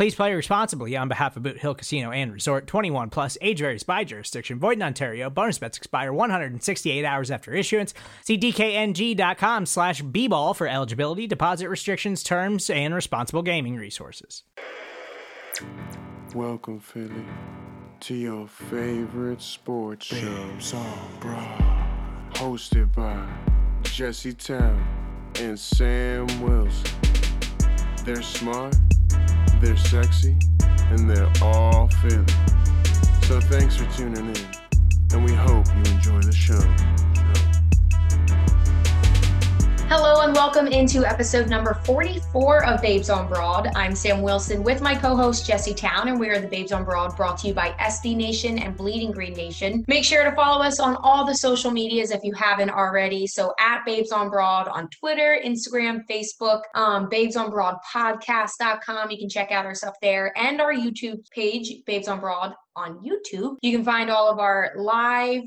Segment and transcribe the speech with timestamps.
[0.00, 3.82] Please play responsibly on behalf of Boot Hill Casino and Resort 21 plus age varies
[3.82, 4.58] by jurisdiction.
[4.58, 5.28] Void in Ontario.
[5.28, 7.92] Bonus bets expire 168 hours after issuance.
[8.24, 14.44] See DKNG.com slash B-ball for eligibility, deposit restrictions, terms, and responsible gaming resources.
[16.34, 17.26] Welcome, Philly,
[18.00, 20.50] to your favorite sports show.
[20.60, 21.36] Song, bro.
[22.40, 23.28] Hosted by
[23.82, 24.82] Jesse Town
[25.40, 26.90] and Sam Wilson.
[28.06, 28.74] They're smart,
[29.60, 30.36] they're sexy,
[30.90, 32.24] and they're all Philly.
[33.22, 34.46] So thanks for tuning in,
[35.12, 37.09] and we hope you enjoy the show.
[39.92, 43.72] Hello and welcome into episode number 44 of Babes on Broad.
[43.74, 47.16] I'm Sam Wilson with my co-host Jesse Town, and we are the Babes on Broad
[47.16, 49.84] brought to you by SB Nation and Bleeding Green Nation.
[49.88, 53.26] Make sure to follow us on all the social medias if you haven't already.
[53.26, 59.10] So at Babes on Broad on Twitter, Instagram, Facebook, um, Babes on Broad podcast.com.
[59.10, 63.04] You can check out our stuff there and our YouTube page, Babes on Broad on
[63.04, 63.56] YouTube.
[63.60, 65.42] You can find all of our live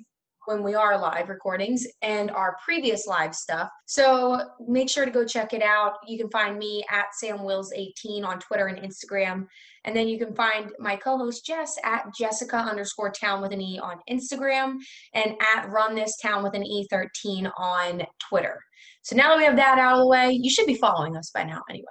[0.46, 3.70] when we are live recordings and our previous live stuff.
[3.86, 5.94] So make sure to go check it out.
[6.08, 9.48] You can find me at Sam Wills18 on Twitter and Instagram.
[9.86, 13.80] And then you can find my co-host Jess at Jessica underscore town with an E
[13.80, 14.78] on Instagram
[15.14, 18.60] and at Run This Town with an E13 on Twitter.
[19.02, 21.32] So now that we have that out of the way, you should be following us
[21.34, 21.86] by now anyway.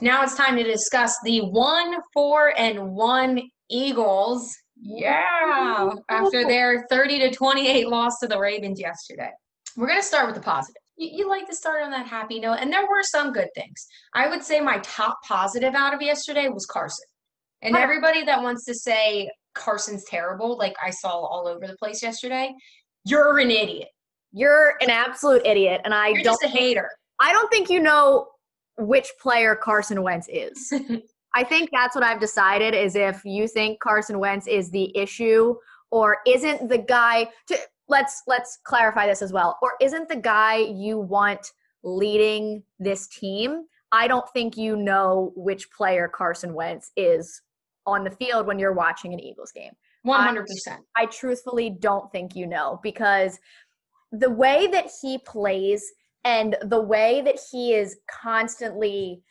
[0.00, 7.18] Now it's time to discuss the one, four, and one Eagles yeah, after their 30
[7.20, 9.30] to 28 loss to the Ravens yesterday.
[9.76, 10.82] We're going to start with the positive.
[10.96, 13.86] You, you, like to start on that happy note, and there were some good things.
[14.14, 17.06] I would say my top positive out of yesterday was Carson.
[17.62, 22.02] And everybody that wants to say Carson's terrible, like I saw all over the place
[22.02, 22.54] yesterday,
[23.04, 23.88] you're an idiot.
[24.32, 26.88] You're an absolute idiot, and I you're don't just a hater.
[27.18, 28.28] I don't think you know
[28.76, 30.72] which player Carson Wentz is.
[31.38, 35.54] I think that's what I've decided is if you think Carson Wentz is the issue
[35.92, 37.56] or isn't the guy to
[37.86, 39.56] let's let's clarify this as well.
[39.62, 41.52] Or isn't the guy you want
[41.84, 43.66] leading this team?
[43.92, 47.40] I don't think you know which player Carson Wentz is
[47.86, 49.76] on the field when you're watching an Eagles game.
[50.04, 50.42] 100%
[50.96, 53.38] I, I truthfully don't think you know because
[54.10, 55.84] the way that he plays
[56.24, 59.22] and the way that he is constantly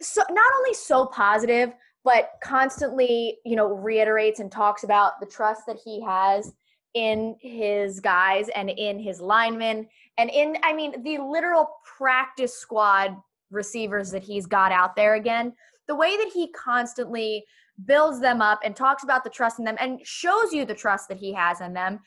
[0.00, 1.72] so not only so positive
[2.04, 6.52] but constantly you know reiterates and talks about the trust that he has
[6.94, 9.86] in his guys and in his linemen
[10.18, 13.14] and in i mean the literal practice squad
[13.50, 15.52] receivers that he's got out there again.
[15.88, 17.44] The way that he constantly
[17.84, 21.08] builds them up and talks about the trust in them and shows you the trust
[21.08, 21.98] that he has in them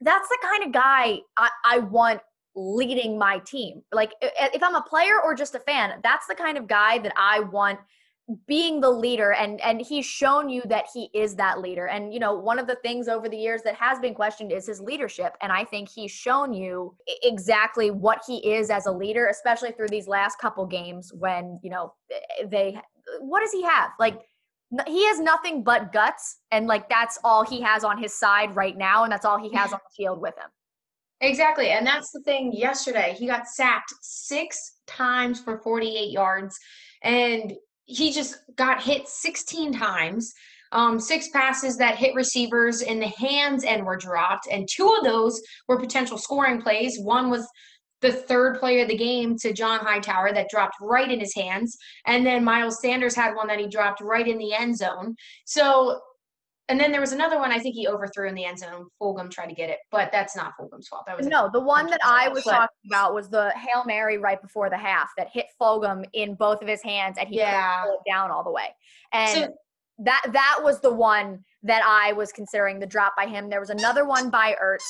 [0.00, 2.20] that's the kind of guy I, I want
[2.56, 3.82] leading my team.
[3.92, 7.12] Like if I'm a player or just a fan, that's the kind of guy that
[7.16, 7.80] I want
[8.46, 11.88] being the leader and and he's shown you that he is that leader.
[11.88, 14.66] And you know one of the things over the years that has been questioned is
[14.66, 19.26] his leadership and i think he's shown you exactly what he is as a leader
[19.26, 21.92] especially through these last couple games when you know
[22.46, 22.80] they
[23.20, 23.90] what does he have?
[23.98, 24.20] Like
[24.86, 28.76] he has nothing but guts and like that's all he has on his side right
[28.76, 30.48] now and that's all he has on the field with him
[31.24, 31.70] Exactly.
[31.70, 33.14] And that's the thing yesterday.
[33.18, 36.54] He got sacked six times for 48 yards
[37.02, 37.52] and
[37.86, 40.32] he just got hit 16 times.
[40.72, 44.48] Um, six passes that hit receivers in the hands and were dropped.
[44.50, 46.98] And two of those were potential scoring plays.
[46.98, 47.48] One was
[48.02, 51.76] the third play of the game to John Hightower that dropped right in his hands.
[52.06, 55.14] And then Miles Sanders had one that he dropped right in the end zone.
[55.46, 56.00] So
[56.68, 58.86] and then there was another one I think he overthrew in the end zone.
[59.00, 61.04] Fulgham tried to get it, but that's not Fulgham's fault.
[61.06, 61.50] That was no.
[61.52, 65.10] The one that I was talking about was the hail mary right before the half
[65.18, 67.82] that hit Fulgham in both of his hands, and he yeah.
[67.82, 68.68] pulled it down all the way.
[69.12, 69.54] And so,
[69.98, 73.50] that that was the one that I was considering the drop by him.
[73.50, 74.80] There was another one by Ertz,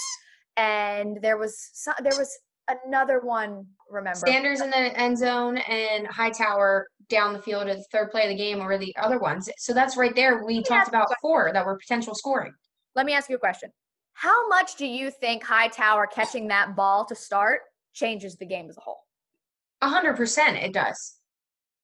[0.56, 2.38] and there was some, there was
[2.68, 3.66] another one.
[3.90, 8.22] Remember, Sanders in the end zone and Hightower down the field at the third play
[8.22, 9.48] of the game or the other ones.
[9.58, 10.44] So that's right there.
[10.44, 12.52] We talked ask you a about four that were potential scoring.
[12.94, 13.70] let me ask you a question.
[14.14, 17.60] How much do you think Hightower catching that ball to start
[17.92, 19.00] changes the game as a whole?
[19.82, 21.16] A hundred percent it does.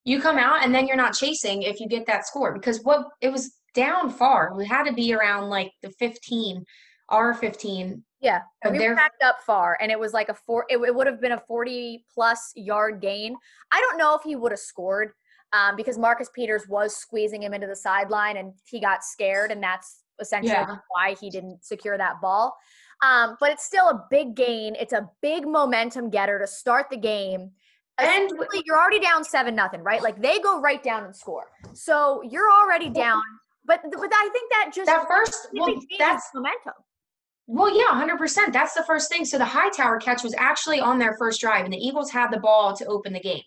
[0.05, 3.07] You come out and then you're not chasing if you get that score because what
[3.21, 4.55] it was down far.
[4.57, 6.65] We had to be around like the 15,
[7.11, 8.03] R 15.
[8.21, 10.67] Yeah, we they're- backed up far, and it was like a four.
[10.69, 13.35] It, it would have been a forty-plus yard gain.
[13.73, 15.13] I don't know if he would have scored
[15.55, 19.63] um, because Marcus Peters was squeezing him into the sideline, and he got scared, and
[19.63, 20.77] that's essentially Yeah.
[20.91, 22.55] why he didn't secure that ball.
[23.03, 24.77] Um, but it's still a big gain.
[24.79, 27.53] It's a big momentum getter to start the game.
[27.97, 28.31] And
[28.67, 30.03] you're already down seven nothing, right?
[30.03, 33.23] Like they go right down and score, so you're already down.
[33.65, 36.75] But but I think that just that first, well, that's momentum.
[37.53, 38.53] Well, yeah, 100%.
[38.53, 39.25] That's the first thing.
[39.25, 42.39] So the Hightower catch was actually on their first drive, and the Eagles had the
[42.39, 43.43] ball to open the game.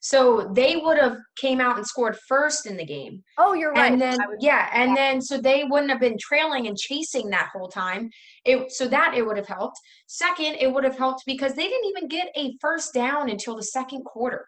[0.00, 3.20] So they would have came out and scored first in the game.
[3.36, 3.92] Oh, you're right.
[3.92, 7.66] And then yeah, and then so they wouldn't have been trailing and chasing that whole
[7.66, 8.08] time.
[8.44, 9.76] It so that it would have helped.
[10.06, 13.64] Second, it would have helped because they didn't even get a first down until the
[13.64, 14.46] second quarter.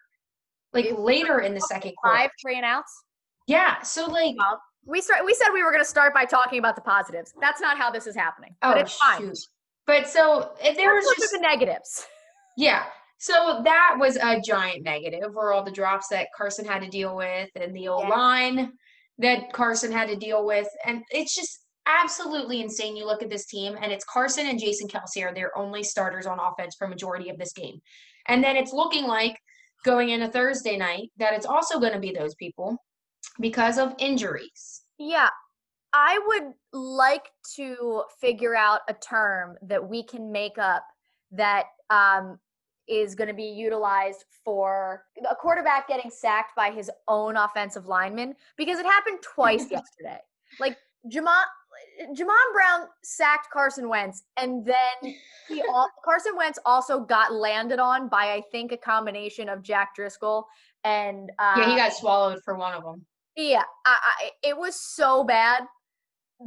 [0.71, 2.17] Like later in the second quarter.
[2.17, 3.03] five three and outs.
[3.45, 3.81] Yeah.
[3.81, 4.37] So like
[4.85, 5.25] We start.
[5.25, 7.33] We said we were going to start by talking about the positives.
[7.39, 8.55] That's not how this is happening.
[8.63, 9.19] oh but it's fine.
[9.21, 9.37] shoot.
[9.87, 12.05] But so if there was Let's at just the negatives.
[12.57, 12.83] Yeah.
[13.19, 17.15] So that was a giant negative were all the drops that Carson had to deal
[17.15, 18.09] with and the old Yeah.
[18.15, 18.73] line
[19.19, 20.67] that Carson had to deal with.
[20.85, 22.95] And it's just absolutely insane.
[22.95, 26.25] You look at this team and it's Carson and Jason Kelce are their only starters
[26.25, 27.79] on offense for majority of this game.
[28.27, 29.37] And then it's looking like
[29.85, 32.77] going into Thursday night that it's also going to be those people
[33.39, 34.81] because of injuries.
[34.97, 35.29] Yeah,
[35.93, 40.85] I would like to figure out a term that we can make up
[41.31, 42.39] that um,
[42.87, 48.35] is going to be utilized for a quarterback getting sacked by his own offensive lineman
[48.57, 50.19] because it happened twice yesterday.
[50.59, 50.77] Like
[51.11, 51.43] Jamon,
[52.13, 55.15] Jamon Brown sacked Carson Wentz, and then
[55.47, 59.95] he al- Carson Wentz also got landed on by I think a combination of Jack
[59.95, 60.47] Driscoll
[60.83, 63.05] and uh, yeah, he got swallowed for one of them.
[63.35, 65.63] Yeah, I, I, it was so bad.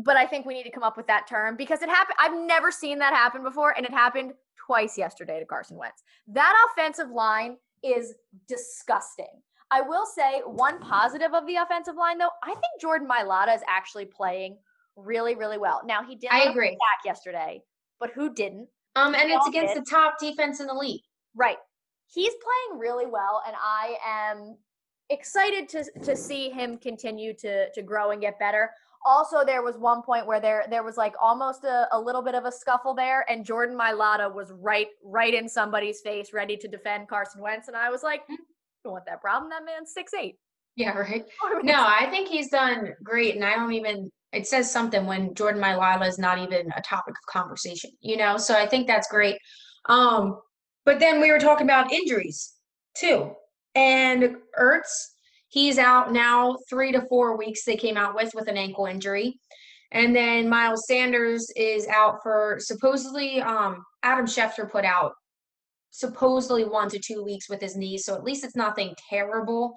[0.04, 2.16] But I think we need to come up with that term because it happened.
[2.19, 6.02] I've never seen that happen before, and it happened twice yesterday to Carson Wentz.
[6.26, 8.14] That offensive line is
[8.48, 9.40] disgusting.
[9.70, 12.31] I will say one positive of the offensive line, though.
[12.42, 14.56] I think Jordan Mailata is actually playing
[14.96, 15.81] really, really well.
[15.84, 16.70] Now he did I let up a agree.
[16.70, 17.62] sack yesterday,
[18.00, 18.69] but who didn't?
[18.96, 19.84] Um, and it's against did.
[19.84, 21.02] the top defense in the league.
[21.34, 21.56] Right.
[22.06, 24.56] He's playing really well, and I am
[25.14, 28.70] excited to to see him continue to to grow and get better.
[29.06, 32.34] Also, there was one point where there there was like almost a, a little bit
[32.34, 36.69] of a scuffle there, and Jordan Mailata was right right in somebody's face, ready to
[36.69, 38.34] defend Carson Wentz, and I was like, "Hmm,
[38.84, 39.50] don't want that problem.
[39.50, 40.37] That man's six eight.
[40.76, 41.25] Yeah, right.
[41.62, 44.10] No, I think he's done great, and I don't even.
[44.32, 48.37] It says something when Jordan Mailata is not even a topic of conversation, you know.
[48.37, 49.38] So I think that's great.
[49.88, 50.40] Um,
[50.84, 52.55] but then we were talking about injuries
[52.96, 53.32] too,
[53.75, 54.91] and Ertz,
[55.49, 57.65] he's out now three to four weeks.
[57.65, 59.38] They came out with with an ankle injury,
[59.93, 63.41] and then Miles Sanders is out for supposedly.
[63.41, 65.12] Um, Adam Schefter put out
[65.91, 69.75] supposedly one to two weeks with his knee, so at least it's nothing terrible.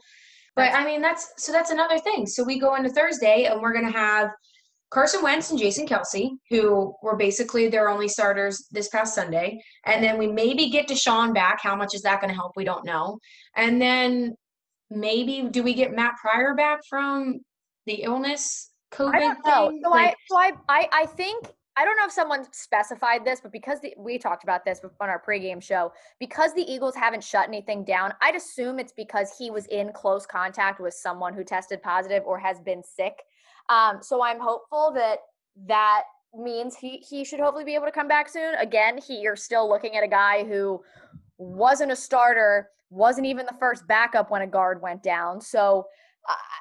[0.55, 2.25] But I mean, that's so that's another thing.
[2.25, 4.31] So we go into Thursday and we're going to have
[4.89, 9.61] Carson Wentz and Jason Kelce, who were basically their only starters this past Sunday.
[9.85, 11.59] And then we maybe get DeSean back.
[11.61, 12.53] How much is that going to help?
[12.55, 13.19] We don't know.
[13.55, 14.35] And then
[14.89, 17.39] maybe do we get Matt Pryor back from
[17.85, 19.69] the illness COVID I don't know.
[19.69, 19.81] thing?
[19.83, 23.39] So Like, I, so I, I, I think I don't know if someone specified this,
[23.39, 27.23] but because the, we talked about this on our pregame show, because the Eagles haven't
[27.23, 31.43] shut anything down, I'd assume it's because he was in close contact with someone who
[31.43, 33.21] tested positive or has been sick.
[33.69, 35.19] Um, so I'm hopeful that
[35.67, 36.03] that
[36.35, 38.55] means he he should hopefully be able to come back soon.
[38.55, 40.81] Again, he you're still looking at a guy who
[41.37, 45.41] wasn't a starter, wasn't even the first backup when a guard went down.
[45.41, 45.85] So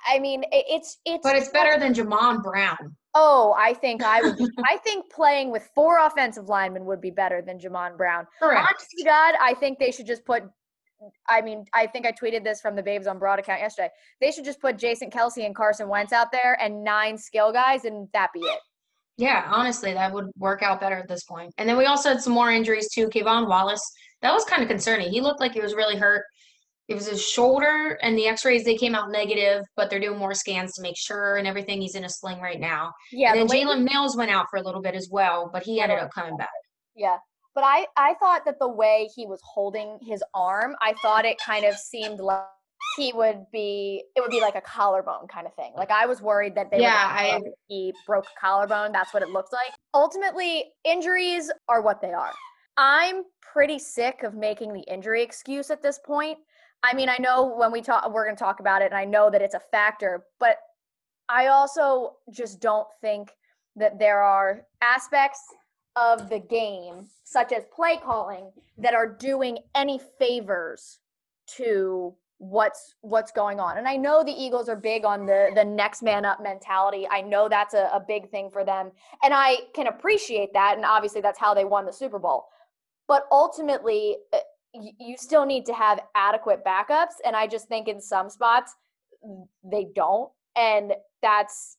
[0.08, 2.96] I- mean, it's it's but it's better than Jamon Brown.
[3.14, 4.36] Oh, I think I would.
[4.36, 8.26] Be, I think playing with four offensive linemen would be better than Jamon Brown.
[8.38, 8.60] Correct.
[8.60, 10.44] Honest to God, I think they should just put.
[11.28, 13.90] I mean, I think I tweeted this from the Babes on Broad account yesterday.
[14.20, 17.84] They should just put Jason Kelce and Carson Wentz out there and nine skill guys,
[17.84, 18.58] and that be it.
[19.18, 21.54] Yeah, honestly, that would work out better at this point.
[21.58, 23.08] And then we also had some more injuries too.
[23.08, 23.82] K'Von Wallace,
[24.22, 25.10] that was kind of concerning.
[25.10, 26.24] He looked like he was really hurt.
[26.88, 30.34] It was his shoulder, and the X-rays they came out negative, but they're doing more
[30.34, 31.80] scans to make sure and everything.
[31.80, 32.92] He's in a sling right now.
[33.10, 35.64] Yeah, and then the Jalen Mills went out for a little bit as well, but
[35.64, 36.48] he ended up coming back.
[36.94, 37.16] Yeah.
[37.56, 41.38] But I I thought that the way he was holding his arm, I thought it
[41.44, 42.44] kind of seemed like
[42.96, 45.72] he would be it would be like a collarbone kind of thing.
[45.74, 48.92] Like I was worried that they Yeah, I- he broke a collarbone.
[48.92, 49.72] That's what it looked like.
[49.94, 52.32] Ultimately, injuries are what they are.
[52.76, 56.38] I'm pretty sick of making the injury excuse at this point.
[56.82, 59.06] I mean, I know when we talk we're going to talk about it and I
[59.06, 60.58] know that it's a factor, but
[61.30, 63.32] I also just don't think
[63.76, 65.40] that there are aspects
[65.96, 70.98] of the game such as play calling that are doing any favors
[71.46, 73.78] to what's what's going on.
[73.78, 77.08] And i know the eagles are big on the the next man up mentality.
[77.10, 78.90] I know that's a, a big thing for them.
[79.22, 80.76] And i can appreciate that.
[80.76, 82.44] And obviously that's how they won the super bowl.
[83.08, 84.38] But ultimately uh,
[84.74, 87.16] you still need to have adequate backups.
[87.24, 88.74] And i just think in some spots
[89.64, 90.30] they don't.
[90.56, 91.78] And that's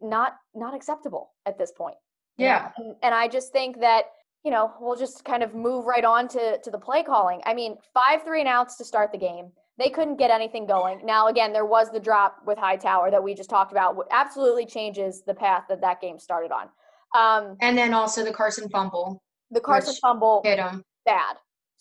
[0.00, 1.96] not not acceptable at this point?
[2.40, 2.70] Yeah.
[2.76, 4.04] and, and i just think that
[4.44, 7.40] you know we'll just kind of move right on to to the play calling.
[7.44, 9.52] I mean five three and outs to start the game.
[9.78, 11.04] They couldn't get anything going.
[11.04, 15.22] Now again there was the drop with hightower that we just talked about absolutely changes
[15.26, 16.68] the path that that game started on.
[17.14, 19.22] Um And then also the Carson fumble.
[19.50, 20.84] The carson fumble hit him.
[21.04, 21.36] bad.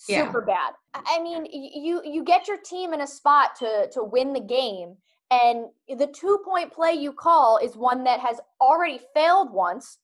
[0.08, 0.26] Yeah.
[0.26, 0.74] super bad.
[0.94, 1.46] I- i mean
[1.86, 4.98] you you get your team in a spot to to win the game
[5.32, 5.58] and
[6.02, 9.98] the two point play you call is one that has already failed once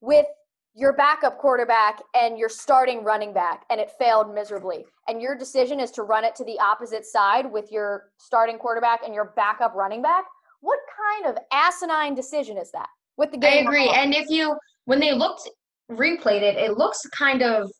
[0.00, 0.26] with
[0.74, 5.80] your backup quarterback and your starting running back and it failed miserably and your decision
[5.80, 9.74] is to run it to the opposite side with your starting quarterback and your backup
[9.74, 10.26] running back
[10.60, 13.88] what kind of asinine decision is that with the game, I agree.
[13.88, 15.48] And if you, when they looked,
[15.90, 17.70] replayed it, it looks kind of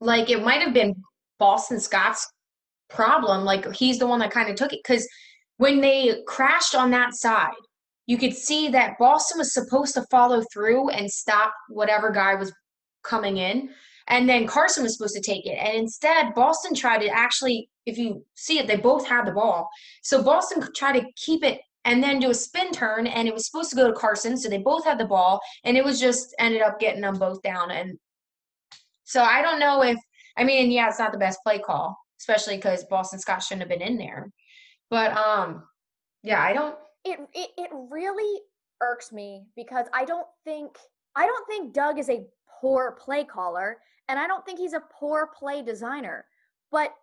[0.00, 0.94] like it might have been
[1.38, 2.26] Boston Scott's
[2.88, 3.44] problem.
[3.44, 4.80] Like he's the one that kind of took it.
[4.82, 5.06] Because
[5.58, 7.50] when they crashed on that side,
[8.06, 12.52] you could see that Boston was supposed to follow through and stop whatever guy was
[13.02, 13.70] coming in.
[14.08, 15.56] And then Carson was supposed to take it.
[15.56, 19.68] And instead, Boston tried to actually, if you see it, they both had the ball.
[20.02, 23.46] So Boston tried to keep it and then do a spin turn, and it was
[23.46, 24.36] supposed to go to Carson.
[24.36, 27.40] So they both had the ball, and it was just ended up getting them both
[27.42, 27.70] down.
[27.70, 27.98] And
[29.04, 29.96] so I don't know if,
[30.36, 33.78] I mean, yeah, it's not the best play call, especially because Boston Scott shouldn't have
[33.78, 34.30] been in there.
[34.90, 35.62] But um,
[36.22, 36.76] yeah, I don't.
[37.04, 38.40] It, it it really
[38.82, 40.76] irks me because I don't think
[41.16, 42.26] I don't think Doug is a
[42.60, 43.78] poor play caller
[44.08, 46.26] and I don't think he's a poor play designer.
[46.70, 46.94] But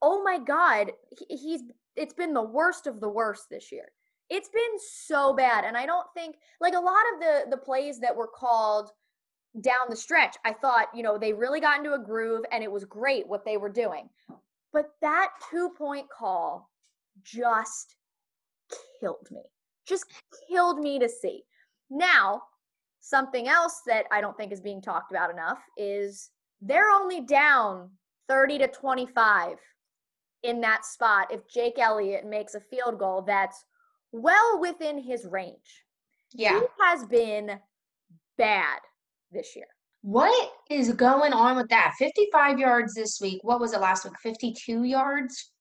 [0.00, 1.62] oh my god, he- he's
[1.96, 3.92] it's been the worst of the worst this year.
[4.30, 8.00] It's been so bad and I don't think like a lot of the the plays
[8.00, 8.90] that were called
[9.60, 12.72] down the stretch, I thought, you know, they really got into a groove and it
[12.72, 14.08] was great what they were doing.
[14.72, 16.70] But that two-point call
[17.22, 17.96] just
[19.00, 19.42] killed me.
[19.86, 20.06] Just
[20.48, 21.42] killed me to see.
[21.90, 22.42] Now,
[23.00, 27.90] something else that I don't think is being talked about enough is they're only down
[28.28, 29.56] 30 to 25
[30.42, 33.64] in that spot if Jake Elliott makes a field goal that's
[34.12, 35.84] well within his range.
[36.32, 36.60] Yeah.
[36.60, 37.58] He has been
[38.38, 38.78] bad
[39.30, 39.66] this year.
[40.02, 41.94] What is going on with that?
[41.98, 43.38] 55 yards this week.
[43.42, 44.14] What was it last week?
[44.22, 45.52] 52 yards?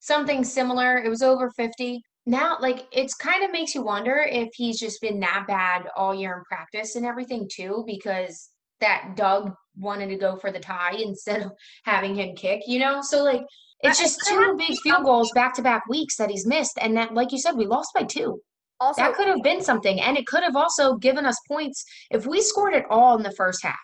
[0.00, 0.98] Something similar.
[0.98, 2.02] It was over 50.
[2.26, 6.14] Now, like, it's kind of makes you wonder if he's just been that bad all
[6.14, 8.50] year in practice and everything, too, because
[8.80, 11.52] that Doug wanted to go for the tie instead of
[11.84, 13.02] having him kick, you know?
[13.02, 13.42] So, like,
[13.80, 16.78] it's just two big field goals back to back weeks that he's missed.
[16.80, 18.40] And that, like you said, we lost by two.
[18.80, 20.00] Also, That could have been something.
[20.00, 23.32] And it could have also given us points if we scored it all in the
[23.32, 23.76] first half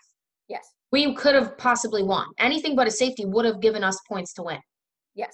[0.51, 2.27] yes, we could have possibly won.
[2.37, 4.59] Anything but a safety would have given us points to win.
[5.15, 5.33] yes.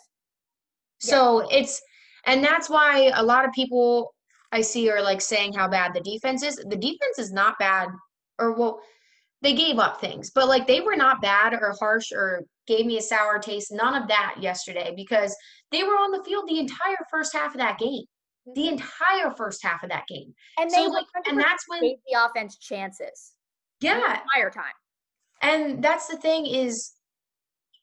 [0.99, 1.81] So it's,
[2.27, 4.13] and that's why a lot of people
[4.51, 6.55] I see are like saying how bad the defense is.
[6.55, 7.89] The defense is not bad,
[8.39, 8.81] or well,
[9.41, 12.97] they gave up things, but like they were not bad or harsh or gave me
[12.97, 13.71] a sour taste.
[13.71, 15.35] None of that yesterday because
[15.71, 18.03] they were on the field the entire first half of that game.
[18.55, 18.73] The mm-hmm.
[18.73, 20.33] entire first half of that game.
[20.57, 23.33] And So they like, and that's when, the offense chances
[23.81, 24.63] the yeah, entire time.
[25.41, 26.93] And that's the thing is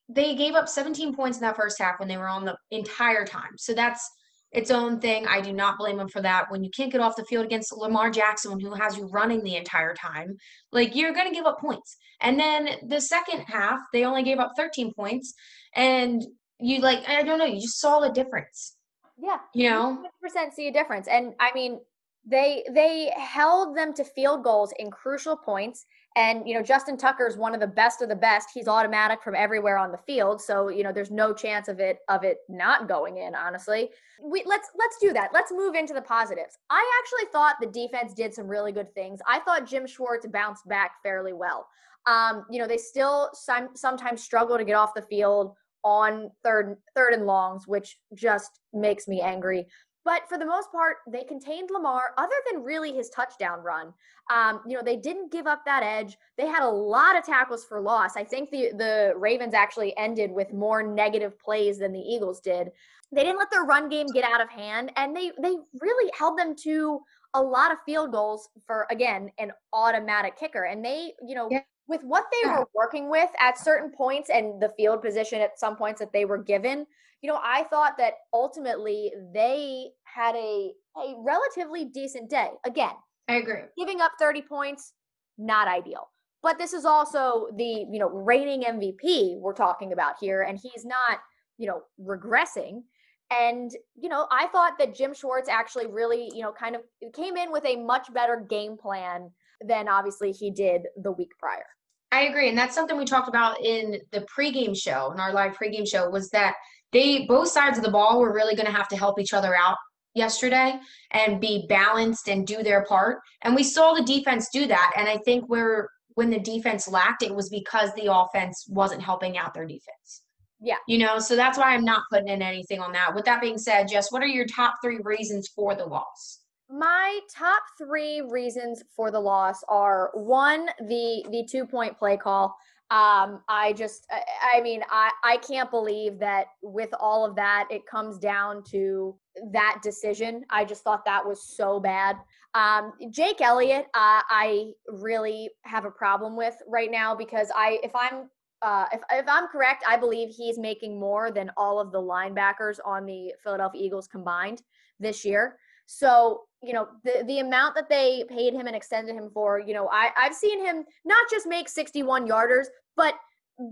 [0.09, 3.25] they gave up 17 points in that first half when they were on the entire
[3.25, 3.53] time.
[3.57, 4.11] So that's
[4.55, 5.27] its own thing.
[5.27, 6.51] I do not blame them for that.
[6.51, 9.57] When you can't get off the field against Lamar Jackson, who has you running the
[9.57, 10.37] entire time,
[10.73, 11.97] like you're going to give up points.
[12.21, 15.35] And then the second half, they only gave up 13 points.
[15.75, 16.23] And
[16.61, 18.77] you like, I don't know, you just saw the difference,
[19.19, 19.39] Yeah.
[19.55, 20.03] you know?
[20.25, 21.09] 100% see a difference.
[21.09, 21.81] And I mean,
[22.27, 25.85] they they held them to field goals in crucial points.
[26.17, 28.51] And you know, Justin Tucker is one of the best of the best.
[28.55, 31.99] He's automatic from everywhere on the field, so you know, there's no chance of it
[32.09, 33.35] of it not going in.
[33.35, 33.91] Honestly,
[34.23, 35.31] we let's let's do that.
[35.33, 36.57] Let's move into the positives.
[36.71, 39.21] I actually thought the defense did some really good things.
[39.27, 41.67] I thought Jim Schwartz bounced back fairly well.
[42.07, 46.77] Um, you know, they still some, sometimes struggle to get off the field on third
[46.95, 49.67] third and longs, which just makes me angry.
[50.05, 53.95] But for the most part, they contained Lamar, other than really his touchdown run.
[54.31, 56.19] Um, you know, they didn't give up that edge.
[56.37, 58.17] They had a lot of tackles for loss.
[58.17, 62.71] I think the the Ravens actually ended with more negative plays than the Eagles did.
[63.13, 66.39] They didn't let their run game get out of hand, and they they really held
[66.39, 67.01] them to
[67.35, 70.65] a lot of field goals for again an automatic kicker.
[70.65, 71.61] And they, you know, yeah.
[71.89, 75.77] with what they were working with at certain points and the field position at some
[75.77, 76.87] points that they were given,
[77.25, 82.51] you know, I thought that ultimately they had a a relatively decent day.
[82.67, 82.93] Again,
[83.31, 83.63] I agree.
[83.79, 84.93] Giving up 30 points,
[85.39, 86.11] not ideal.
[86.43, 90.85] But this is also the, you know, reigning MVP we're talking about here and he's
[90.85, 91.21] not,
[91.57, 92.83] you know, regressing.
[93.31, 96.83] And, you know, I thought that Jim Schwartz actually really, you know, kind of
[97.15, 99.31] came in with a much better game plan
[99.67, 101.65] than obviously he did the week prior.
[102.13, 102.49] I agree.
[102.49, 106.09] And that's something we talked about in the pregame show, in our live pregame show,
[106.11, 106.55] was that
[106.95, 109.55] they both sides of the ball were really going to have to help each other
[109.55, 109.77] out
[110.15, 110.79] yesterday
[111.11, 113.19] and be balanced and do their part.
[113.43, 114.93] And we saw the defense do that.
[114.97, 119.37] And I think where when the defense lacked, it was because the offense wasn't helping
[119.37, 120.23] out their defense.
[120.61, 120.77] Yeah.
[120.89, 123.15] You know, so that's why I'm not putting in anything on that.
[123.15, 126.41] With that being said, Jess, what are your top three reasons for the loss?
[126.71, 132.57] My top three reasons for the loss are one, the the two point play call.
[132.91, 134.07] Um, I just,
[134.55, 139.17] I mean, I, I can't believe that with all of that, it comes down to
[139.53, 140.45] that decision.
[140.51, 142.17] I just thought that was so bad.
[142.55, 147.91] Um, Jake Elliott, uh, I really have a problem with right now because I, if
[147.97, 148.29] I'm,
[148.63, 152.79] uh, if, if I'm correct, I believe he's making more than all of the linebackers
[152.85, 154.63] on the Philadelphia Eagles combined
[155.01, 155.59] this year.
[155.87, 159.75] So, you know, the the amount that they paid him and extended him for, you
[159.75, 163.15] know, I, I've seen him not just make 61 yarders, but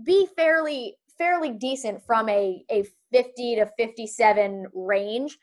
[0.05, 5.37] be fairly fairly decent from a a 50 to 57 range.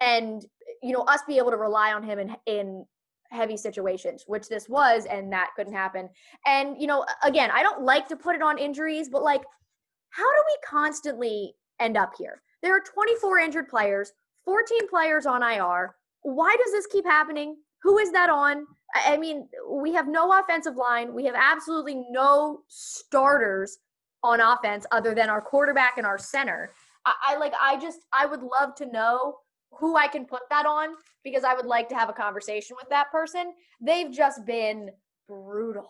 [0.00, 0.44] And
[0.82, 2.84] you know us be able to rely on him in in
[3.30, 6.08] heavy situations which this was and that couldn't happen.
[6.46, 9.42] And you know again i don't like to put it on injuries but like
[10.10, 12.40] how do we constantly end up here?
[12.62, 14.12] There are 24 injured players
[14.44, 19.48] 14 players on ir why does this keep happening who is that on I mean,
[19.68, 21.12] we have no offensive line.
[21.12, 23.78] We have absolutely no starters
[24.22, 26.72] on offense other than our quarterback and our center.
[27.04, 29.38] I, I, like I just I would love to know
[29.72, 30.90] who I can put that on
[31.24, 33.52] because I would like to have a conversation with that person.
[33.80, 34.90] They've just been
[35.28, 35.88] brutal.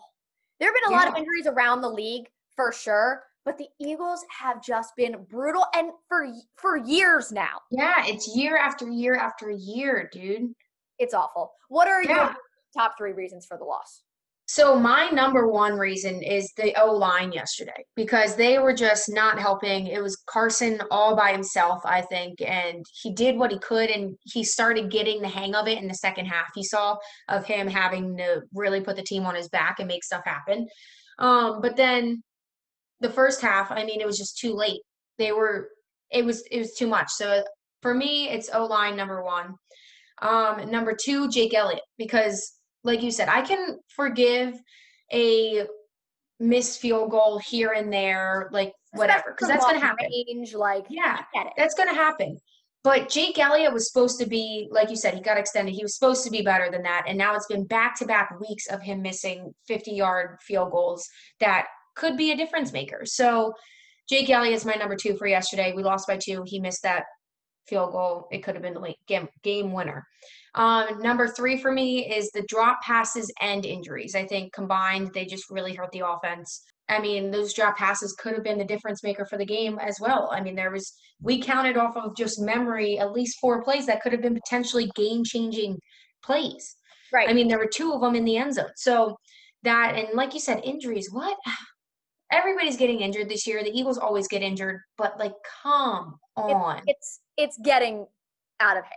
[0.59, 1.05] There have been a yeah.
[1.05, 5.65] lot of injuries around the league for sure, but the Eagles have just been brutal
[5.73, 7.61] and for for years now.
[7.71, 10.51] Yeah, it's year after year after year, dude.
[10.99, 11.53] It's awful.
[11.69, 12.15] What are yeah.
[12.15, 12.35] your
[12.75, 14.03] top three reasons for the loss?
[14.49, 19.39] So my number one reason is the O line yesterday because they were just not
[19.39, 19.87] helping.
[19.87, 24.17] It was Carson all by himself, I think, and he did what he could, and
[24.25, 26.47] he started getting the hang of it in the second half.
[26.57, 26.97] You saw
[27.29, 30.67] of him having to really put the team on his back and make stuff happen.
[31.19, 32.23] Um, but then
[32.99, 34.81] the first half, I mean, it was just too late.
[35.17, 35.69] They were,
[36.11, 37.09] it was, it was too much.
[37.11, 37.43] So
[37.81, 39.55] for me, it's O line number one.
[40.21, 44.55] Um, number two, Jake Elliott, because like you said, I can forgive
[45.13, 45.65] a
[46.39, 50.07] missed field goal here and there, like whatever, because that's going to happen.
[50.09, 51.21] Range, like yeah,
[51.55, 52.39] that's going to happen.
[52.83, 55.73] But Jake Elliott was supposed to be, like you said, he got extended.
[55.75, 58.31] He was supposed to be better than that, and now it's been back to back
[58.39, 61.07] weeks of him missing 50 yard field goals
[61.39, 63.01] that could be a difference maker.
[63.03, 63.53] So
[64.09, 65.73] Jake Elliott's my number two for yesterday.
[65.75, 66.43] We lost by two.
[66.45, 67.03] He missed that
[67.67, 68.27] field goal.
[68.31, 70.05] It could have been the game game winner.
[70.55, 74.15] Um, number three for me is the drop passes and injuries.
[74.15, 76.63] I think combined, they just really hurt the offense.
[76.89, 79.99] I mean, those drop passes could have been the difference maker for the game as
[79.99, 80.29] well.
[80.31, 84.01] I mean, there was, we counted off of just memory at least four plays that
[84.01, 85.77] could have been potentially game changing
[86.23, 86.77] plays.
[87.13, 87.29] Right.
[87.29, 88.71] I mean, there were two of them in the end zone.
[88.77, 89.17] So
[89.63, 91.37] that, and like you said, injuries, what?
[92.31, 93.63] Everybody's getting injured this year.
[93.63, 96.81] The Eagles always get injured, but like, come on.
[96.85, 98.05] It's, it's, it's getting
[98.59, 98.93] out of hand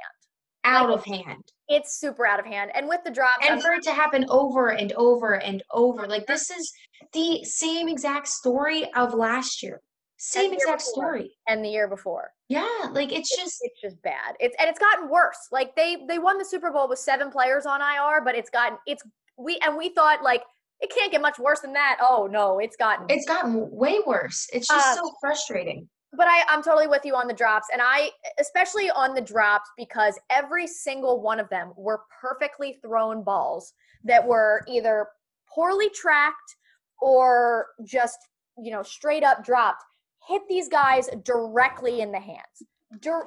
[0.65, 1.45] out like, of hand.
[1.69, 2.71] It's super out of hand.
[2.75, 6.27] And with the drop, and for it to happen over and over and over, like
[6.27, 6.73] this is
[7.13, 9.81] the same exact story of last year.
[10.19, 11.31] Same exact before, story.
[11.49, 12.31] And the year before.
[12.49, 14.35] Yeah, like it's, it's just it's just bad.
[14.39, 15.39] It's and it's gotten worse.
[15.51, 18.77] Like they they won the Super Bowl with seven players on IR, but it's gotten
[18.87, 19.03] it's
[19.39, 20.43] we and we thought like
[20.81, 21.99] it can't get much worse than that.
[22.01, 24.49] Oh no, it's gotten it's gotten way worse.
[24.53, 27.69] It's just uh, so frustrating but I, I'm totally with you on the drops.
[27.73, 33.23] And I, especially on the drops, because every single one of them were perfectly thrown
[33.23, 33.73] balls
[34.05, 35.07] that were either
[35.53, 36.57] poorly tracked
[37.01, 38.19] or just,
[38.59, 39.85] you know, straight up dropped,
[40.27, 42.65] hit these guys directly in the hands.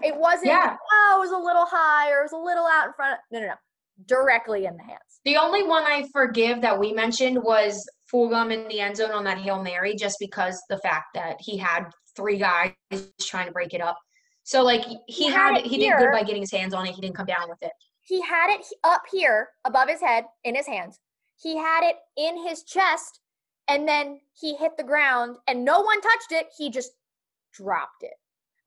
[0.04, 0.76] It wasn't, yeah.
[0.92, 3.14] oh, it was a little high or it was a little out in front.
[3.14, 3.54] Of, no, no, no.
[4.08, 5.00] Directly in the hands.
[5.26, 9.24] The only one I forgive that we mentioned was Fulgham in the end zone on
[9.24, 11.86] that Hail Mary, just because the fact that he had
[12.16, 12.74] three guys
[13.22, 13.98] trying to break it up.
[14.44, 15.98] So like he, he had, had he here.
[15.98, 16.94] did good by getting his hands on it.
[16.94, 17.72] He didn't come down with it.
[18.02, 21.00] He had it up here above his head in his hands.
[21.42, 23.22] He had it in his chest
[23.70, 26.48] and then he hit the ground and no one touched it.
[26.58, 26.92] He just
[27.54, 28.14] dropped it.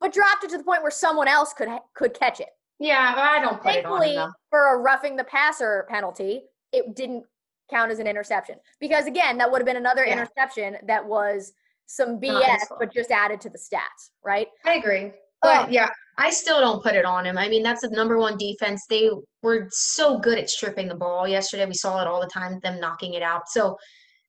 [0.01, 2.49] But dropped it to the point where someone else could could catch it.
[2.79, 6.43] Yeah, I don't put Thankfully, it on him, Thankfully, for a roughing the passer penalty,
[6.73, 7.25] it didn't
[7.71, 10.13] count as an interception because again, that would have been another yeah.
[10.13, 11.53] interception that was
[11.87, 14.49] some BS, but just added to the stats, right?
[14.65, 15.13] I agree.
[15.43, 15.63] Oh.
[15.63, 17.39] But yeah, I still don't put it on him.
[17.39, 18.85] I mean, that's the number one defense.
[18.89, 19.11] They
[19.43, 21.67] were so good at stripping the ball yesterday.
[21.67, 23.49] We saw it all the time, them knocking it out.
[23.49, 23.77] So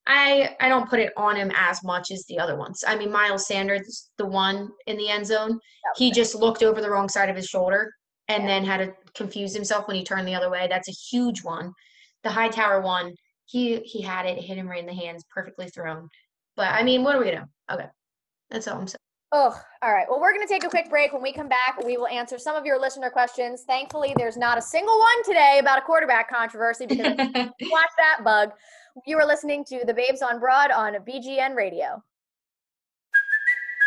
[0.06, 2.84] I I don't put it on him as much as the other ones.
[2.88, 5.60] I mean, Miles Sanders, the one in the end zone,
[5.96, 7.92] he just looked over the wrong side of his shoulder
[8.28, 8.48] and yeah.
[8.48, 10.68] then had to confuse himself when he turned the other way.
[10.70, 11.74] That's a huge one.
[12.24, 16.10] The Hightower one, he he had it, hit him right in the hands, perfectly thrown.
[16.56, 17.76] But I mean, what are we gonna do?
[17.76, 17.88] Okay.
[18.50, 18.98] That's all I'm saying.
[19.34, 20.06] Oh, all right.
[20.10, 21.12] Well, we're going to take a quick break.
[21.12, 23.64] When we come back, we will answer some of your listener questions.
[23.68, 27.26] Thankfully, there's not a single one today about a quarterback controversy because you
[27.70, 28.52] watch that bug.
[29.06, 32.02] You are listening to the Babes on Broad on BGN Radio.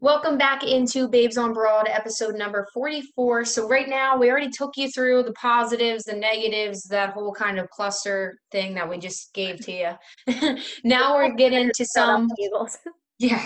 [0.00, 3.44] Welcome back into Babes on Broad, episode number 44.
[3.44, 7.58] So, right now, we already took you through the positives, the negatives, that whole kind
[7.58, 10.56] of cluster thing that we just gave to you.
[10.84, 12.30] now we're getting into some.
[13.18, 13.44] Yeah,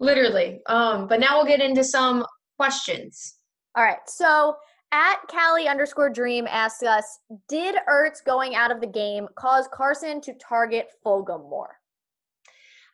[0.00, 0.60] literally.
[0.66, 2.26] Um, but now we'll get into some
[2.58, 3.36] questions.
[3.74, 3.96] All right.
[4.06, 4.56] So,
[4.92, 10.20] at Callie underscore dream asks us Did Ertz going out of the game cause Carson
[10.20, 11.78] to target Fulgham more?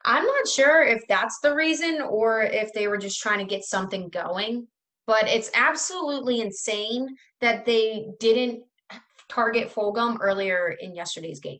[0.05, 3.65] I'm not sure if that's the reason or if they were just trying to get
[3.65, 4.67] something going,
[5.07, 8.63] but it's absolutely insane that they didn't
[9.29, 11.59] target Fulgham earlier in yesterday's game.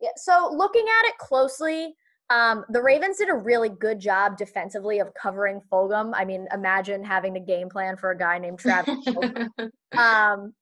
[0.00, 1.94] Yeah, so looking at it closely,
[2.30, 6.12] um, the Ravens did a really good job defensively of covering Fulgham.
[6.14, 9.06] I mean, imagine having a game plan for a guy named Travis.
[9.96, 10.52] um,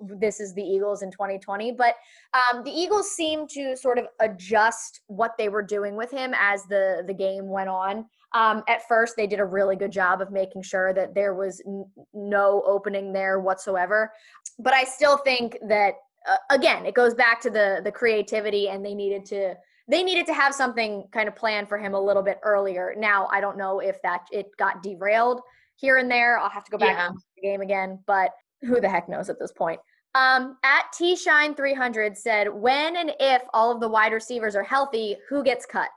[0.00, 1.72] this is the Eagles in 2020.
[1.72, 1.94] But
[2.34, 6.64] um, the Eagles seemed to sort of adjust what they were doing with him as
[6.64, 8.06] the the game went on.
[8.32, 11.62] Um, at first, they did a really good job of making sure that there was
[11.66, 14.12] n- no opening there whatsoever.
[14.58, 15.94] But I still think that
[16.28, 19.54] uh, again, it goes back to the the creativity, and they needed to
[19.88, 22.94] they needed to have something kind of planned for him a little bit earlier.
[22.96, 25.40] Now, I don't know if that it got derailed
[25.76, 26.38] here and there.
[26.38, 27.08] I'll have to go back yeah.
[27.08, 28.30] to the game again, but
[28.66, 29.80] who the heck knows at this point.
[30.14, 34.62] Um, at T Shine 300 said, when and if all of the wide receivers are
[34.62, 35.88] healthy, who gets cut?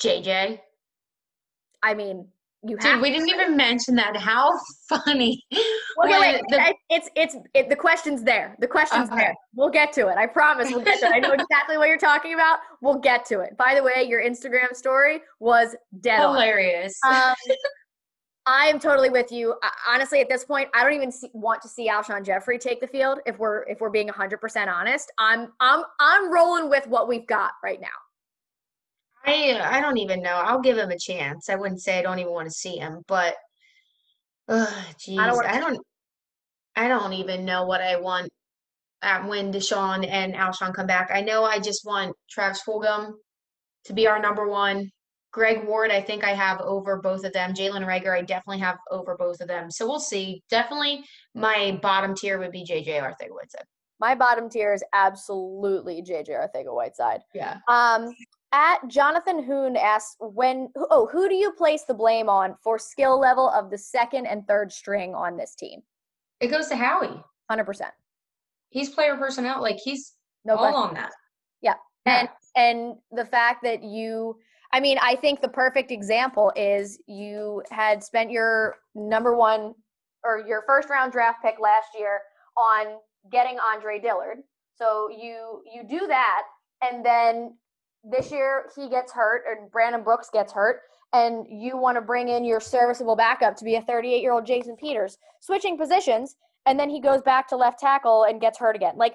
[0.00, 0.60] JJ.
[1.82, 2.26] I mean,
[2.66, 2.94] you have.
[2.94, 4.16] Dude, we didn't even mention that.
[4.16, 4.50] How
[4.88, 5.42] funny!
[5.96, 8.56] Well, wait, the, it's it's it, the question's there.
[8.58, 9.18] The question's okay.
[9.18, 9.34] there.
[9.54, 10.16] We'll get to it.
[10.16, 10.70] I promise.
[10.70, 11.12] We'll get to it.
[11.14, 12.60] I know exactly what you're talking about.
[12.80, 13.56] We'll get to it.
[13.58, 16.98] By the way, your Instagram story was dead hilarious.
[17.06, 17.34] Um,
[18.46, 19.54] I am totally with you.
[19.88, 22.86] honestly, at this point, I don't even see, want to see Alshon Jeffery take the
[22.86, 23.20] field.
[23.24, 27.52] If we're if we're being 100% honest, I'm I'm I'm rolling with what we've got
[27.62, 27.88] right now.
[29.24, 30.34] I I don't even know.
[30.34, 31.48] I'll give him a chance.
[31.48, 33.34] I wouldn't say I don't even want to see him, but
[34.48, 35.80] uh, geez, I don't, I don't
[36.76, 38.28] I don't even know what I want
[39.26, 41.10] when DeSean and Alshon come back.
[41.12, 43.12] I know I just want Travis Fulgham
[43.84, 44.90] to be our number one.
[45.34, 47.54] Greg Ward, I think I have over both of them.
[47.54, 49.68] Jalen Reagor, I definitely have over both of them.
[49.68, 50.44] So we'll see.
[50.48, 53.64] Definitely my bottom tier would be JJ Arcega-Whiteside.
[53.98, 57.22] My bottom tier is absolutely JJ Arcega-Whiteside.
[57.34, 57.58] Yeah.
[57.68, 58.14] Um,
[58.52, 63.18] at Jonathan Hoon asks when oh who do you place the blame on for skill
[63.18, 65.80] level of the second and third string on this team?
[66.38, 67.20] It goes to Howie.
[67.50, 67.90] Hundred percent.
[68.70, 69.60] He's player personnel.
[69.60, 70.12] Like he's
[70.44, 70.88] no all question.
[70.90, 71.12] on that.
[71.60, 71.74] Yeah.
[72.06, 72.20] yeah.
[72.20, 74.36] And and the fact that you
[74.74, 79.72] I mean, I think the perfect example is you had spent your number one
[80.24, 82.22] or your first round draft pick last year
[82.56, 82.96] on
[83.30, 84.38] getting Andre Dillard.
[84.74, 86.42] So you you do that
[86.82, 87.56] and then
[88.02, 90.80] this year he gets hurt and Brandon Brooks gets hurt
[91.12, 94.44] and you want to bring in your serviceable backup to be a 38 year old
[94.44, 96.34] Jason Peters, switching positions,
[96.66, 98.94] and then he goes back to left tackle and gets hurt again.
[98.96, 99.14] Like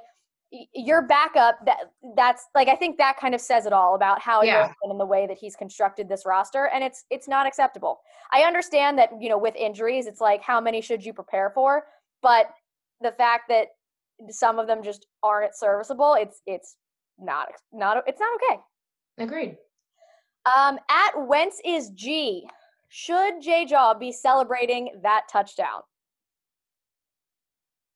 [0.73, 1.77] your backup, that
[2.15, 4.71] that's like I think that kind of says it all about how yeah.
[4.83, 7.99] and the way that he's constructed this roster, and it's it's not acceptable.
[8.33, 11.83] I understand that you know with injuries, it's like how many should you prepare for,
[12.21, 12.49] but
[13.01, 13.67] the fact that
[14.29, 16.77] some of them just aren't serviceable, it's it's
[17.19, 18.61] not not it's not okay.
[19.19, 19.57] Agreed.
[20.57, 22.47] Um, at Wentz is G.
[22.87, 25.81] Should Jay Jaw be celebrating that touchdown?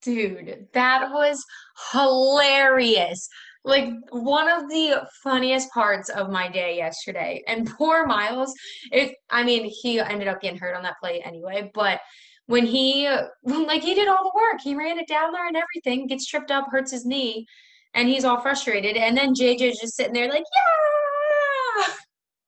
[0.04, 1.44] Dude, that was
[1.92, 3.28] hilarious.
[3.66, 7.42] Like one of the funniest parts of my day yesterday.
[7.48, 8.54] And poor Miles,
[8.92, 12.02] it I mean, he ended up getting hurt on that play anyway, but
[12.48, 13.08] when he
[13.44, 14.62] like he did all the work.
[14.62, 17.48] He ran it down there and everything, gets tripped up, hurts his knee,
[17.94, 18.98] and he's all frustrated.
[18.98, 21.94] And then JJ's just sitting there like, yeah.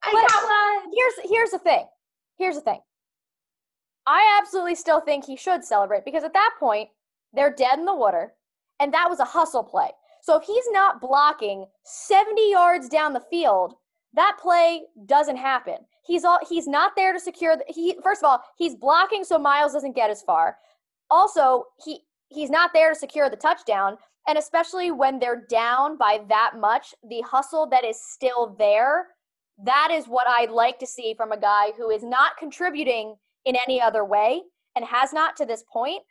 [0.04, 0.94] I but got one.
[0.94, 1.86] Here's here's the thing.
[2.38, 2.80] Here's the thing.
[4.08, 6.90] I absolutely still think he should celebrate because at that point
[7.36, 8.34] they're dead in the water,
[8.80, 9.90] and that was a hustle play.
[10.22, 13.76] So if he's not blocking 70 yards down the field,
[14.14, 15.76] that play doesn't happen.
[16.06, 19.38] He's all he's not there to secure the, he first of all, he's blocking so
[19.38, 20.58] Miles doesn't get as far.
[21.12, 26.22] Also, he he's not there to secure the touchdown, and especially when they're down by
[26.30, 29.08] that much, the hustle that is still there
[29.64, 33.56] that is what I'd like to see from a guy who is not contributing in
[33.56, 34.42] any other way
[34.76, 36.04] and has not to this point.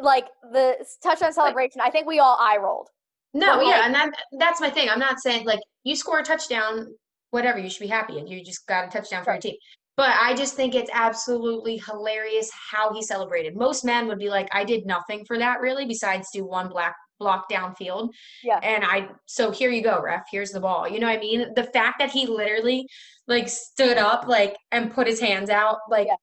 [0.00, 2.88] Like the touchdown celebration, I think we all eye rolled.
[3.34, 4.88] No, yeah, and that that's my thing.
[4.88, 6.86] I'm not saying like you score a touchdown,
[7.30, 9.56] whatever, you should be happy and you just got a touchdown for your team.
[9.96, 13.56] But I just think it's absolutely hilarious how he celebrated.
[13.56, 16.94] Most men would be like, I did nothing for that really, besides do one black
[17.18, 18.10] block downfield.
[18.44, 18.60] Yeah.
[18.62, 20.24] And I so here you go, ref.
[20.30, 20.88] Here's the ball.
[20.88, 21.52] You know what I mean?
[21.54, 22.86] The fact that he literally
[23.26, 26.14] like stood up like and put his hands out like yeah.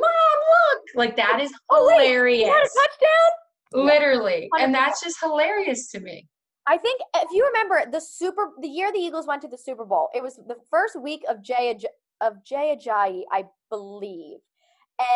[0.00, 0.38] Mom
[0.74, 2.48] look like that is oh, hilarious.
[2.48, 3.86] Wait, a touchdown?
[3.86, 4.48] Literally.
[4.56, 4.64] Yeah.
[4.64, 6.26] And that's just hilarious to me.
[6.66, 9.84] I think if you remember the super the year the Eagles went to the Super
[9.84, 11.76] Bowl, it was the first week of Jay
[12.20, 14.38] of Jay Ajayi, I believe.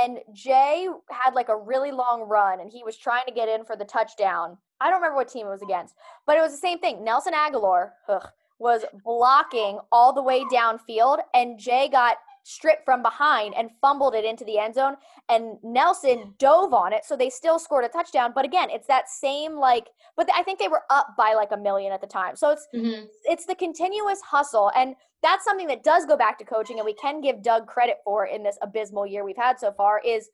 [0.03, 3.65] And Jay had like a really long run and he was trying to get in
[3.65, 5.95] for the touchdown I don't remember what team it was against,
[6.27, 7.05] but it was the same thing.
[7.05, 8.27] Nelson Agholor ugh,
[8.59, 14.25] was blocking all the way downfield, and Jay got stripped from behind and fumbled it
[14.25, 14.97] into the end zone.
[15.29, 18.33] And Nelson dove on it, so they still scored a touchdown.
[18.35, 21.57] But again, it's that same like, but I think they were up by like a
[21.57, 22.37] million at the time.
[22.37, 23.07] So it's mm-hmm.
[23.25, 26.95] it's the continuous hustle, and that's something that does go back to coaching, and we
[26.95, 30.01] can give Doug credit for in this abysmal year we've had so far.
[30.05, 30.29] Is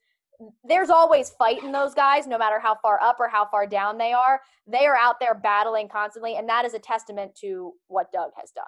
[0.65, 3.99] there's always fight in those guys, no matter how far up or how far down
[3.99, 4.41] they are.
[4.67, 8.53] They are out there battling constantly, and that is a testament to what Doug has
[8.53, 8.65] done.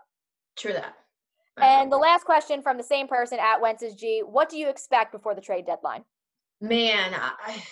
[0.57, 0.95] True that.
[1.63, 5.13] And the last question from the same person at Wentz's G: What do you expect
[5.13, 6.05] before the trade deadline?
[6.61, 7.63] Man, I,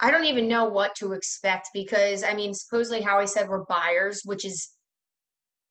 [0.00, 3.64] I don't even know what to expect because I mean, supposedly how I said we're
[3.64, 4.70] buyers, which is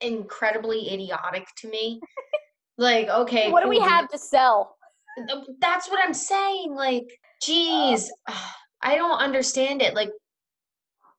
[0.01, 1.99] incredibly idiotic to me.
[2.77, 4.75] like, okay, what do we have to sell?
[5.59, 6.75] That's what I'm saying.
[6.75, 7.07] Like,
[7.43, 8.07] Jeez,
[8.81, 9.95] I don't understand it.
[9.95, 10.11] Like,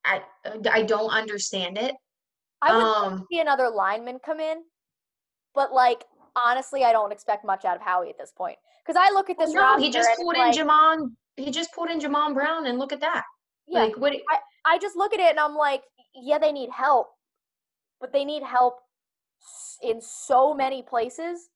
[0.04, 0.22] I
[0.70, 1.94] I don't understand it.
[2.60, 4.58] I would um, see another lineman come in,
[5.54, 6.04] but like
[6.36, 9.38] honestly, I don't expect much out of Howie at this point because I look at
[9.38, 9.52] this.
[9.52, 11.12] No, he just pulled in like, Jamon.
[11.36, 13.24] He just pulled in Jamon Brown, and look at that.
[13.66, 14.12] Yeah, like what?
[14.12, 15.82] I I just look at it and I'm like,
[16.14, 17.08] yeah, they need help,
[18.00, 18.78] but they need help
[19.82, 21.48] in so many places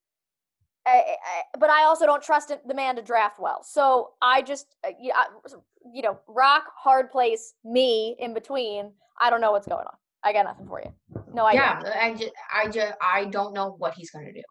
[0.86, 3.62] I, I, but I also don't trust the man to draft well.
[3.62, 8.92] So I just, uh, you know, rock, hard place, me in between.
[9.20, 9.94] I don't know what's going on.
[10.24, 11.21] I got nothing for you.
[11.34, 11.78] No idea.
[11.84, 14.42] Yeah, I just, I just, I don't know what he's going to do,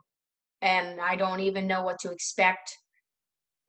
[0.62, 2.76] and I don't even know what to expect.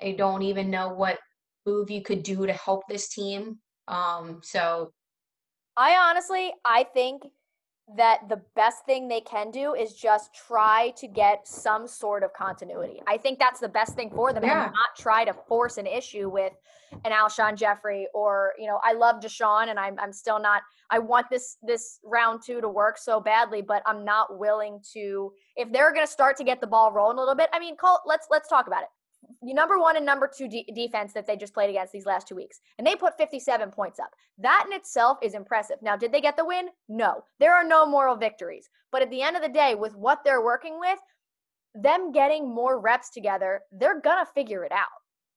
[0.01, 1.19] I don't even know what
[1.67, 3.59] move you could do to help this team.
[3.89, 4.93] Um, so
[5.77, 7.23] I honestly, I think
[7.97, 12.33] that the best thing they can do is just try to get some sort of
[12.33, 13.03] continuity.
[13.07, 14.65] I think that's the best thing for them yeah.
[14.65, 16.53] and not try to force an issue with
[17.05, 20.99] an Alshon Jeffery or, you know, I love DeSean and I'm I'm still not I
[21.01, 25.73] want this this round two to work so badly, but I'm not willing to if
[25.73, 28.29] they're gonna start to get the ball rolling a little bit, I mean call let's
[28.31, 28.89] let's talk about it
[29.43, 32.37] number one and number two de- defense that they just played against these last two
[32.37, 32.61] weeks.
[32.79, 34.11] And they put 57 points up.
[34.39, 35.77] That in itself is impressive.
[35.83, 36.69] Now, did they get the win?
[36.89, 37.25] No.
[37.41, 38.69] There are no moral victories.
[38.91, 40.99] But at the end of the day, with what they're working with,
[41.75, 44.89] them getting more reps together, they're going to figure it out.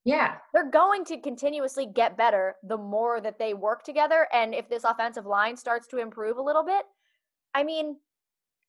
[0.04, 0.36] Yeah.
[0.54, 4.28] They're going to continuously get better the more that they work together.
[4.34, 6.84] And if this offensive line starts to improve a little bit,
[7.56, 7.98] I mean,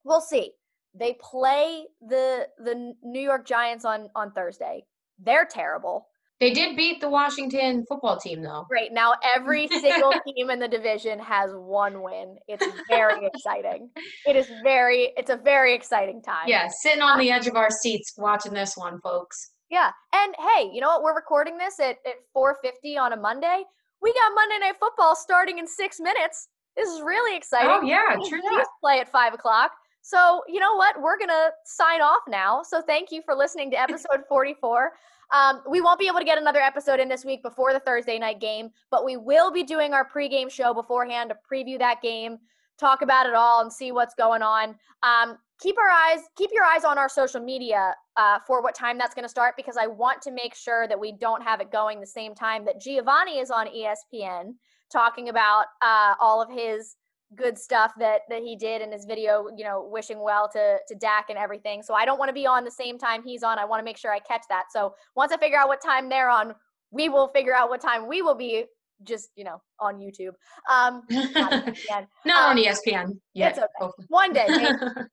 [0.04, 0.52] we'll see
[0.94, 4.84] They play the the New York Giants on on Thursday.
[5.18, 6.08] They're terrible.
[6.38, 8.66] They did beat the Washington football team, though.
[8.68, 8.92] Great.
[8.92, 12.36] Now every single team in the division has one win.
[12.46, 13.88] It's very exciting.
[14.26, 15.12] It is very.
[15.16, 16.46] It's a very exciting time.
[16.46, 19.52] Yeah, sitting on the edge of our seats watching this one, folks.
[19.70, 19.90] Yeah.
[20.12, 21.02] And hey, you know what?
[21.02, 23.64] We're recording this at, at 4.50 on a Monday.
[24.02, 26.48] We got Monday Night Football starting in six minutes.
[26.76, 27.70] This is really exciting.
[27.70, 28.40] Oh, yeah, true
[28.82, 29.72] play at 5 o'clock.
[30.06, 31.02] So, you know what?
[31.02, 32.62] We're going to sign off now.
[32.62, 34.92] So, thank you for listening to episode 44.
[35.34, 38.16] Um, we won't be able to get another episode in this week before the Thursday
[38.16, 42.38] night game, but we will be doing our pregame show beforehand to preview that game,
[42.78, 44.76] talk about it all, and see what's going on.
[45.02, 48.98] Um, keep our eyes, keep your eyes on our social media uh, for what time
[48.98, 51.72] that's going to start because I want to make sure that we don't have it
[51.72, 54.52] going the same time that Giovanni is on ESPN
[54.92, 56.94] talking about uh, all of his
[57.34, 60.94] good stuff that that he did in his video, you know, wishing well to to
[60.94, 61.82] Dak and everything.
[61.82, 63.58] So I don't want to be on the same time he's on.
[63.58, 64.66] I want to make sure I catch that.
[64.70, 66.54] So once I figure out what time they're on,
[66.90, 68.64] we will figure out what time we will be
[69.04, 70.32] just, you know, on YouTube.
[70.70, 72.06] Um not ESPN.
[72.24, 73.50] Not on Um, ESPN yet.
[73.50, 73.68] it's okay.
[73.78, 74.06] hopefully.
[74.08, 74.46] One day.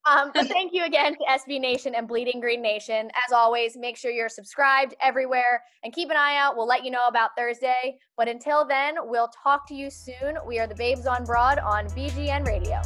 [0.05, 3.09] Um, but thank you again to SB Nation and Bleeding Green Nation.
[3.25, 6.57] As always, make sure you're subscribed everywhere and keep an eye out.
[6.57, 7.95] We'll let you know about Thursday.
[8.17, 10.37] But until then, we'll talk to you soon.
[10.45, 12.81] We are the Babes on Broad on BGN Radio.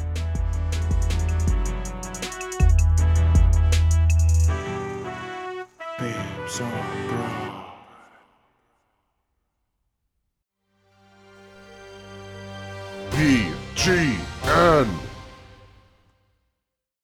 [5.99, 7.26] Babes on Broad.
[13.77, 14.87] G N.